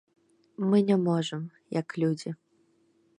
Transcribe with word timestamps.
Мы 0.69 0.79
не 0.87 0.97
можам, 1.09 1.43
як 1.79 1.87
людзі. 2.05 2.29